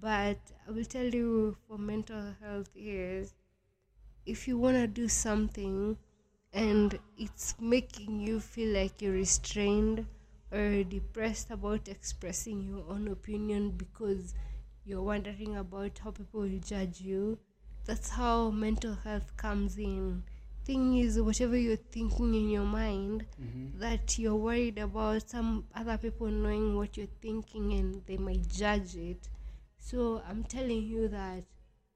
but 0.00 0.38
I 0.66 0.70
will 0.70 0.84
tell 0.84 1.06
you 1.06 1.56
for 1.66 1.78
mental 1.78 2.34
health 2.40 2.70
is 2.76 3.34
if 4.26 4.46
you 4.48 4.58
want 4.58 4.76
to 4.76 4.86
do 4.86 5.08
something 5.08 5.96
and 6.52 6.98
it's 7.18 7.54
making 7.60 8.20
you 8.20 8.40
feel 8.40 8.74
like 8.74 9.02
you're 9.02 9.12
restrained 9.12 10.06
or 10.50 10.82
depressed 10.84 11.50
about 11.50 11.88
expressing 11.88 12.62
your 12.62 12.84
own 12.88 13.08
opinion 13.08 13.70
because 13.70 14.34
you're 14.84 15.02
wondering 15.02 15.56
about 15.56 15.98
how 16.02 16.10
people 16.10 16.40
will 16.40 16.58
judge 16.60 17.00
you. 17.00 17.38
That's 17.84 18.08
how 18.08 18.50
mental 18.50 18.94
health 18.94 19.36
comes 19.36 19.76
in. 19.78 20.22
Thing 20.64 20.96
is 20.96 21.20
whatever 21.20 21.56
you're 21.56 21.76
thinking 21.76 22.34
in 22.34 22.50
your 22.50 22.64
mind 22.64 23.26
mm-hmm. 23.40 23.78
that 23.78 24.18
you're 24.18 24.36
worried 24.36 24.78
about 24.78 25.28
some 25.28 25.64
other 25.74 25.96
people 25.96 26.26
knowing 26.26 26.76
what 26.76 26.96
you're 26.96 27.06
thinking 27.22 27.72
and 27.74 28.02
they 28.06 28.16
might 28.16 28.48
judge 28.48 28.94
it. 28.96 29.28
So 29.78 30.22
i'm 30.28 30.44
telling 30.44 30.82
you 30.82 31.08
that 31.08 31.44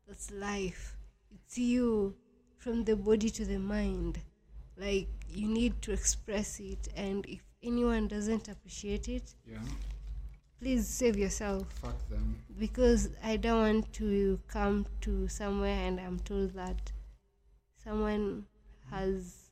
that's 0.07 0.31
life. 0.31 0.97
It's 1.35 1.59
you 1.59 2.15
from 2.57 2.85
the 2.85 2.97
body 2.97 3.29
to 3.31 3.45
the 3.45 3.59
mind 3.59 4.21
like 4.77 5.09
you 5.29 5.49
need 5.49 5.81
to 5.83 5.93
express 5.93 6.61
it 6.61 6.89
and 6.97 7.25
if 7.27 7.41
anyone 7.63 8.09
doesn't 8.09 8.49
appreciate 8.49 9.09
it 9.09 9.35
Yeah, 9.51 9.59
please 10.61 10.87
save 10.89 11.17
yourself 11.17 11.67
fuck 11.81 12.09
them. 12.09 12.37
because 12.59 13.11
I 13.23 13.37
don't 13.37 13.61
want 13.61 13.93
to 13.95 14.41
come 14.49 14.87
to 15.03 15.29
somewhere 15.29 15.87
and 15.87 16.01
I'm 16.01 16.19
told 16.21 16.55
that 16.55 16.93
someone 17.83 18.47
has 18.91 19.51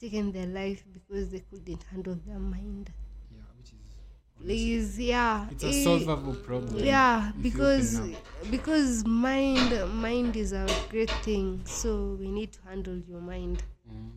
taken 0.00 0.32
their 0.32 0.46
life 0.46 0.82
because 0.92 1.30
they 1.30 1.40
couldn't 1.50 1.84
handle 1.84 2.18
their 2.26 2.38
mind. 2.38 2.90
Yeah, 3.30 3.42
which 3.58 3.68
is 3.68 3.90
Please, 4.40 4.98
yeah. 4.98 5.46
it's 5.50 5.64
a 5.64 5.68
eh, 5.68 5.84
solvable 5.84 6.34
problem. 6.34 6.82
Yeah, 6.82 7.30
because 7.42 8.00
because 8.50 9.04
mind 9.04 9.70
mind 9.94 10.36
is 10.36 10.52
a 10.52 10.66
great 10.88 11.10
thing. 11.22 11.60
So 11.64 12.16
we 12.18 12.28
need 12.28 12.52
to 12.52 12.60
handle 12.66 12.96
your 13.06 13.20
mind. 13.20 13.62
Mm. 13.90 14.10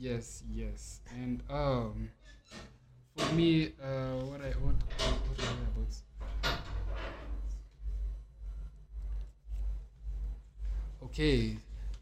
Yes, 0.00 0.44
yes, 0.48 1.00
and 1.10 1.42
um, 1.50 2.08
for 3.16 3.34
me, 3.34 3.72
uh, 3.82 4.14
what 4.26 4.40
I 4.40 4.50
what 4.62 4.76
what 5.26 5.40
I 5.40 5.50
about? 5.74 6.58
Okay, 11.02 11.56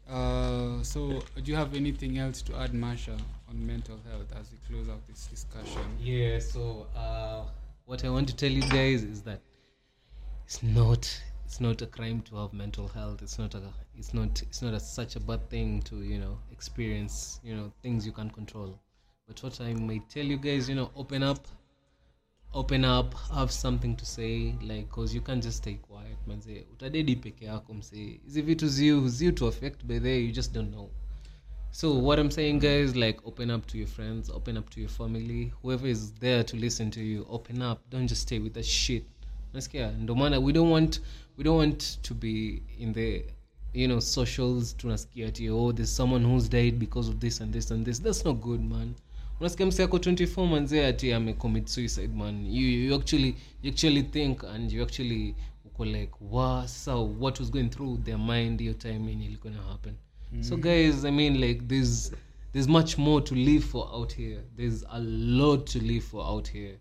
uh, 0.07 0.83
so 0.83 1.23
do 1.43 1.51
you 1.51 1.55
have 1.55 1.73
anything 1.73 2.19
else 2.19 2.43
to 2.43 2.55
add, 2.57 2.71
Marsha, 2.73 3.19
on 3.49 3.65
mental 3.65 3.99
health 4.09 4.31
as 4.39 4.51
we 4.51 4.57
close 4.69 4.89
out 4.89 5.01
this 5.07 5.25
discussion? 5.25 5.97
Yeah, 5.99 6.37
so 6.37 6.85
uh, 6.95 7.45
what 7.85 8.05
I 8.05 8.09
want 8.09 8.27
to 8.29 8.35
tell 8.35 8.51
you 8.51 8.61
guys 8.61 9.01
is 9.03 9.23
that 9.23 9.41
it's 10.45 10.61
not 10.61 11.19
it's 11.47 11.61
not 11.61 11.81
a 11.81 11.87
crime 11.87 12.21
to 12.23 12.35
have 12.35 12.51
mental 12.51 12.89
health. 12.89 13.21
It's 13.21 13.39
not 13.39 13.55
a 13.55 13.61
it's 13.97 14.13
not 14.13 14.41
it's 14.41 14.61
not 14.61 14.73
a, 14.73 14.79
such 14.81 15.15
a 15.15 15.19
bad 15.21 15.49
thing 15.49 15.81
to 15.83 16.01
you 16.03 16.19
know 16.19 16.37
experience 16.51 17.39
you 17.41 17.55
know 17.55 17.71
things 17.81 18.05
you 18.05 18.11
can't 18.11 18.33
control. 18.33 18.77
But 19.27 19.41
what 19.43 19.61
I 19.61 19.73
may 19.73 19.99
tell 19.99 20.25
you 20.25 20.37
guys, 20.37 20.67
you 20.69 20.75
know, 20.75 20.91
open 20.95 21.23
up, 21.23 21.47
open 22.53 22.83
up, 22.85 23.13
have 23.33 23.51
something 23.51 23.95
to 23.95 24.05
say, 24.05 24.55
like, 24.61 24.89
cause 24.89 25.13
you 25.13 25.21
can't 25.21 25.43
just 25.43 25.57
stay 25.57 25.75
quiet, 25.75 26.17
manze. 26.27 26.65
Utadedi 26.73 27.15
peke 27.15 27.45
yako 27.45 27.73
mse. 27.73 28.19
Hizi 28.25 28.41
vitu 28.41 28.67
ziu 28.67 29.07
ziu 29.07 29.31
to 29.31 29.47
affect 29.47 29.85
by 29.85 29.99
there, 29.99 30.19
you 30.19 30.31
just 30.31 30.53
don't 30.53 30.71
know. 30.71 30.89
So 31.71 31.93
what 31.93 32.19
I'm 32.19 32.31
saying, 32.31 32.59
guys, 32.59 32.95
like 32.95 33.25
open 33.25 33.51
up 33.51 33.65
to 33.67 33.77
your 33.77 33.87
friends, 33.87 34.29
open 34.29 34.57
up 34.57 34.69
to 34.69 34.79
your 34.79 34.89
family, 34.89 35.53
whoever 35.61 35.87
is 35.87 36.13
there 36.13 36.43
to 36.43 36.57
listen 36.57 36.91
to 36.91 37.01
you. 37.01 37.25
Open 37.29 37.61
up. 37.61 37.89
Don't 37.89 38.07
just 38.07 38.21
stay 38.23 38.39
with 38.39 38.53
that 38.53 38.65
shit. 38.65 39.05
Nasikia? 39.53 39.91
Ndo 39.91 40.15
maana 40.15 40.39
we 40.39 40.53
don't 40.53 40.71
want 40.71 41.01
we 41.37 41.43
don't 41.43 41.57
want 41.57 42.01
to 42.01 42.13
be 42.13 42.61
in 42.79 42.93
the 42.93 43.25
you 43.73 43.87
know 43.87 44.01
socials 44.01 44.77
tunasikia 44.77 45.27
ati 45.27 45.49
oh 45.49 45.73
there's 45.73 45.95
someone 45.95 46.25
who's 46.25 46.49
died 46.49 46.75
because 46.75 47.09
of 47.09 47.15
this 47.19 47.41
and 47.41 47.53
this 47.53 47.71
and 47.71 47.85
this. 47.85 48.01
That's 48.01 48.25
not 48.25 48.37
good, 48.37 48.61
man. 48.61 48.93
Unasikia 49.39 49.65
mse 49.65 49.81
yako 49.81 49.97
24 49.97 50.47
manze 50.47 50.85
ati 50.87 51.13
ame 51.13 51.33
commit 51.33 51.67
suicide 51.67 52.13
man. 52.15 52.45
You 52.45 52.67
you 52.67 52.95
actually 52.95 53.35
you 53.63 53.71
actually 53.71 54.03
think 54.03 54.43
and 54.43 54.71
you 54.71 54.83
actually 54.83 55.35
uko 55.65 55.85
like 55.85 56.11
wow 56.21 56.67
so 56.67 57.05
what 57.19 57.39
was 57.39 57.51
going 57.51 57.69
through 57.69 58.03
their 58.03 58.19
mind 58.19 58.61
your 58.61 58.77
time 58.77 59.09
yenye 59.09 59.25
ilikuwa 59.25 59.53
na 59.53 59.61
happen. 59.61 59.93
So 60.41 60.55
mm. 60.57 60.61
guys, 60.61 61.05
I 61.05 61.11
mean 61.11 61.39
like 61.39 61.67
there's 61.67 62.11
there's 62.53 62.67
much 62.67 62.97
more 62.97 63.21
to 63.21 63.35
live 63.35 63.63
for 63.63 63.87
out 63.93 64.13
here. 64.13 64.43
There's 64.55 64.83
a 64.89 64.99
lot 64.99 65.65
to 65.71 65.79
live 65.79 66.03
for 66.03 66.25
out 66.25 66.47
here. 66.47 66.79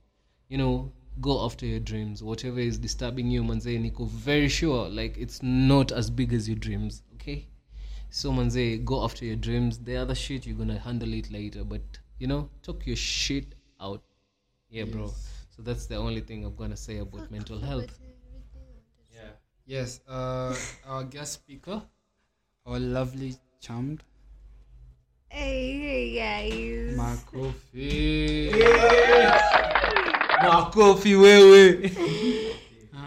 You 0.49 0.59
know, 0.59 0.93
go 1.21 1.45
after 1.45 1.67
your 1.67 1.81
dreams. 1.81 2.23
Whatever 2.23 2.61
is 2.61 2.79
disturbing 2.79 3.31
you, 3.31 3.43
manze, 3.43 3.67
niko 3.67 4.09
very 4.09 4.49
sure 4.49 4.89
like 4.89 5.17
it's 5.17 5.43
not 5.43 5.93
as 5.93 6.11
big 6.11 6.33
as 6.33 6.49
your 6.49 6.59
dreams, 6.59 7.03
okay? 7.15 7.47
So 8.11 8.31
manze, 8.31 8.85
go 8.85 9.05
after 9.05 9.25
your 9.25 9.37
dreams. 9.37 9.79
The 9.79 9.97
other 9.97 10.15
shit 10.15 10.47
you're 10.47 10.57
gonna 10.57 10.79
handle 10.79 11.13
it 11.13 11.31
later, 11.31 11.65
but 11.65 11.83
you 12.19 12.27
know, 12.27 12.51
talk 12.63 12.87
your 12.87 12.97
shit 12.97 13.55
out. 13.81 14.03
Yeah, 14.71 14.85
bro. 14.85 15.13
So 15.57 15.63
that's 15.63 15.87
the 15.87 15.97
only 15.97 16.21
thing 16.21 16.45
I'm 16.45 16.55
gonna 16.55 16.77
say 16.77 16.99
about 16.99 17.31
mental 17.31 17.59
health. 17.59 17.99
Yeah. 19.15 19.31
Yes, 19.65 20.01
uh, 20.09 20.55
our 20.87 21.05
guest 21.05 21.33
speaker, 21.33 21.83
our 22.67 22.79
lovely 22.79 23.37
charmed 23.61 24.03
Hey, 25.29 25.79
hey 25.79 26.07
guys. 26.17 26.97
Makofi. 26.97 28.49
Makofi 30.49 31.15
wewe. 31.15 31.91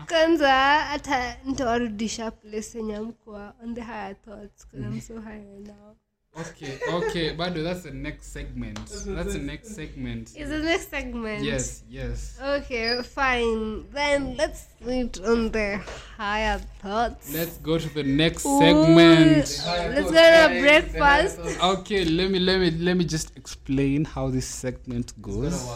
kwanza 0.07 0.51
hata 0.79 1.37
nitawarudisha 1.45 2.31
place 2.31 2.77
yenye 2.77 2.99
mkwa 2.99 3.53
on 3.63 3.75
the 3.75 3.81
higher 3.81 4.15
thoughts 4.21 4.67
because 4.67 4.87
i'm 4.87 5.01
so 5.01 5.21
high 5.21 5.37
right 5.37 5.67
now 5.67 5.95
Okay, 6.37 6.77
okay, 6.93 7.35
Bado, 7.35 7.63
that's 7.63 7.83
the 7.83 7.91
next 7.91 8.31
segment. 8.31 8.77
That's 9.05 9.33
the 9.33 9.39
next 9.39 9.75
segment. 9.75 10.37
Is 10.37 10.49
the 10.49 10.59
next 10.59 10.89
segment? 10.89 11.43
Yes, 11.43 11.83
yes. 11.89 12.37
Okay, 12.41 13.01
fine. 13.01 13.89
Then 13.91 14.37
let's 14.37 14.67
meet 14.79 15.19
on 15.21 15.49
the 15.51 15.81
higher 16.17 16.59
thoughts. 16.81 17.33
Let's 17.33 17.57
go 17.57 17.79
to 17.79 17.89
the 17.89 18.03
next 18.03 18.45
Ooh, 18.45 18.59
segment. 18.59 19.37
Let's 19.37 20.11
go 20.11 20.49
to 20.51 20.61
breakfast. 20.61 21.39
Okay, 21.63 22.05
let 22.05 22.29
me 22.29 22.39
let 22.39 22.59
me 22.59 22.71
let 22.71 22.95
me 22.95 23.05
just 23.05 23.35
explain 23.35 24.05
how 24.05 24.29
this 24.29 24.45
segment 24.45 25.19
goes. 25.21 25.67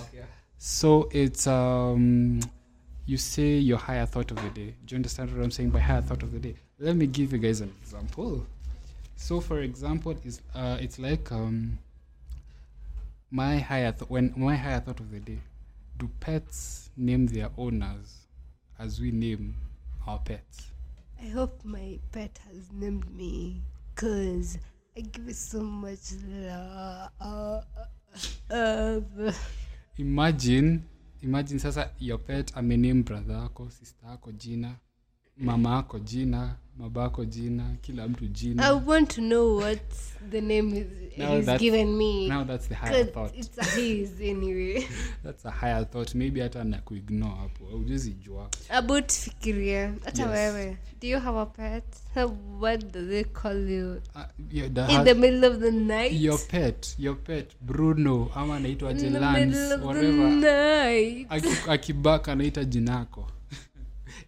So 0.66 1.10
it's 1.12 1.46
um 1.46 2.40
you 3.06 3.18
say 3.18 3.58
your 3.58 3.78
higher 3.78 4.06
thought 4.06 4.32
of 4.32 4.42
the 4.42 4.50
day. 4.52 4.74
Do 4.86 4.96
you 4.96 4.96
understand 4.96 5.36
what 5.36 5.44
I'm 5.44 5.52
saying 5.52 5.72
by 5.72 5.80
higher 5.80 6.02
thought 6.02 6.24
of 6.24 6.32
the 6.32 6.40
day? 6.40 6.56
Let 6.80 6.96
me 6.96 7.06
give 7.06 7.34
you 7.34 7.38
guys 7.38 7.60
an 7.60 7.70
example. 7.82 8.46
So 9.18 9.42
for 9.42 9.60
example, 9.60 10.16
is 10.24 10.40
uh 10.56 10.78
it's 10.80 11.00
like 11.00 11.34
um 11.34 11.78
my 13.30 13.58
higher 13.58 13.92
th- 13.92 14.10
when 14.10 14.34
my 14.38 14.56
higher 14.56 14.80
thought 14.80 15.02
of 15.02 15.12
the 15.12 15.20
day. 15.20 15.40
Do 15.98 16.10
pets 16.22 16.92
name 16.96 17.28
their 17.28 17.50
owners 17.58 18.28
as 18.80 19.02
we 19.02 19.12
name 19.12 19.56
our 20.08 20.20
pets? 20.20 20.72
I 21.22 21.26
hope 21.26 21.60
my 21.66 22.00
pet 22.14 22.40
has 22.48 22.72
named 22.72 23.14
me 23.14 23.62
because 23.94 24.58
I 24.96 25.02
give 25.02 25.28
it 25.28 25.36
so 25.36 25.60
much 25.60 26.14
love. 27.20 27.66
imagine 29.98 30.80
imagine 31.22 31.60
sasa 31.60 31.92
your 32.00 32.20
pet 32.20 32.58
amename 32.58 33.04
brother 33.04 33.36
yako 33.36 33.70
sister 33.72 34.10
yako 34.10 34.32
jina 34.32 34.76
mama 35.38 35.76
yako 35.76 36.00
jina 36.00 36.56
mabako 36.80 37.26
jina 37.26 37.76
kila 37.82 38.08
mtu 38.08 38.26
I 38.26 38.28
jina 38.28 38.74
want 38.74 39.16
to 39.16 39.22
know 39.22 39.58
what 39.58 39.82
the 40.32 40.42
name 40.42 40.78
is 40.78 40.88
Now 41.18 41.36
he's 41.38 41.60
given 41.60 41.98
me. 41.98 42.28
now 42.28 42.44
that's 42.44 42.68
the 42.68 42.76
higher 42.76 43.06
thought 43.12 43.38
It's 43.38 43.58
a 43.58 43.64
his 43.64 44.22
anyway. 44.22 44.88
that's 45.24 45.46
a 45.46 45.52
higher 45.52 45.86
thought 45.90 46.16
maybe 46.16 46.40
hata 46.42 46.64
na 46.64 46.78
kuignore 46.78 47.36
hapo 47.36 47.70
aujuzi 47.74 48.12
jua 48.12 48.50
About 48.70 49.12
fikiria. 49.12 49.94
Hata 50.06 50.22
Yes. 50.22 50.32
wewe. 50.32 50.78
Do 51.02 51.08
you 51.08 51.20
have 51.20 51.38
a 51.40 51.46
pet? 51.46 51.84
What 52.60 52.92
do 52.94 53.08
they 53.08 53.24
call 53.24 53.70
you? 53.70 54.02
uh, 54.16 54.22
yeah, 54.52 54.70
the 54.74 54.88
In 54.94 55.04
the 55.04 55.14
middle 55.14 55.46
of 55.46 55.60
the 55.60 55.72
night? 55.72 56.14
your 56.22 56.40
pet 56.48 56.96
your 57.00 57.16
pet 57.24 57.52
bruno 57.62 58.30
ama 58.36 58.56
anaitwa 58.56 58.94
jelans 58.94 59.56
whatever 59.84 61.26
akibaka 61.68 62.32
anaita 62.32 62.64
jinako 62.66 63.28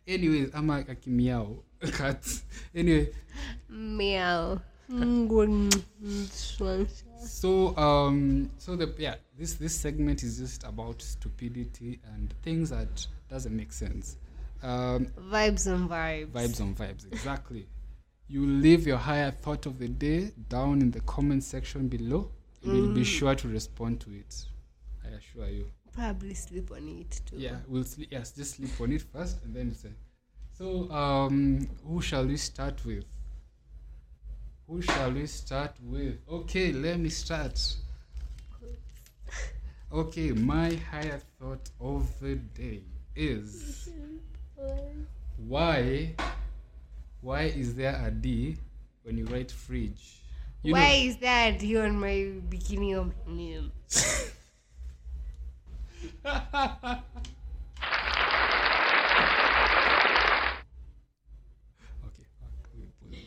anyways 0.07 0.55
ama 0.55 0.75
akimiao 0.77 1.63
cats 1.97 2.45
anyway. 2.75 3.07
Meow. 3.69 4.59
So 7.19 7.75
um 7.77 8.49
so 8.57 8.75
the 8.75 8.93
yeah 8.97 9.15
this 9.37 9.55
this 9.55 9.75
segment 9.75 10.23
is 10.23 10.37
just 10.39 10.63
about 10.63 11.01
stupidity 11.01 11.99
and 12.13 12.33
things 12.43 12.69
that 12.69 13.07
doesn't 13.29 13.55
make 13.55 13.73
sense. 13.73 14.17
Um 14.63 15.07
Vibes 15.31 15.67
on 15.67 15.89
vibes. 15.89 16.31
vibes 16.31 16.61
on 16.61 16.75
vibes 16.75 17.05
exactly. 17.11 17.67
You 18.27 18.45
leave 18.45 18.87
your 18.87 18.97
higher 18.97 19.31
thought 19.31 19.65
of 19.65 19.79
the 19.79 19.87
day 19.87 20.31
down 20.49 20.81
in 20.81 20.91
the 20.91 21.01
comment 21.01 21.43
section 21.43 21.87
below. 21.87 22.31
And 22.63 22.73
we'll 22.73 22.93
be 22.93 23.03
sure 23.03 23.35
to 23.35 23.47
respond 23.47 23.99
to 24.01 24.11
it. 24.11 24.45
I 25.03 25.09
assure 25.09 25.47
you 25.47 25.71
Probably 25.95 26.33
sleep 26.33 26.71
on 26.71 26.87
it 26.89 27.21
too. 27.25 27.37
yeah 27.37 27.57
we'll 27.67 27.83
sleep 27.85 28.09
yes 28.11 28.31
just 28.31 28.55
sleep 28.55 28.69
on 28.81 28.91
it 28.91 29.01
first 29.01 29.43
and 29.43 29.55
then 29.55 29.73
say. 29.73 29.89
So 30.57 30.89
um 30.91 31.67
who 31.87 32.01
shall 32.01 32.25
we 32.25 32.37
start 32.37 32.83
with? 32.85 33.05
Who 34.67 34.81
shall 34.81 35.11
we 35.11 35.25
start 35.27 35.75
with? 35.81 36.17
Okay 36.29 36.71
let 36.71 36.99
me 36.99 37.09
start. 37.09 37.59
Okay 39.93 40.31
my 40.31 40.73
higher 40.91 41.21
thought 41.39 41.69
of 41.79 42.19
the 42.19 42.35
day 42.35 42.81
is 43.15 43.89
why 45.37 46.13
why 47.21 47.43
is 47.43 47.75
there 47.75 47.95
a 48.05 48.11
d 48.11 48.57
when 49.03 49.17
you 49.17 49.25
write 49.25 49.51
fridge? 49.51 50.21
You 50.63 50.73
Why 50.73 50.89
is 51.07 51.17
that 51.17 51.61
here 51.61 51.83
on 51.83 51.99
my 51.99 52.33
beginning 52.49 52.95
of 52.95 53.13
name? 53.27 53.71
know 56.23 56.97